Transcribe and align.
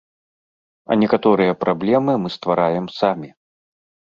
А 0.85 0.91
некаторыя 1.01 1.53
праблемы 1.65 2.15
мы 2.25 2.29
ствараем 2.37 2.85
самі. 2.99 3.29